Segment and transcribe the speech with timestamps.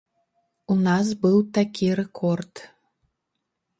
[0.75, 2.53] У нас быў такі рэкорд.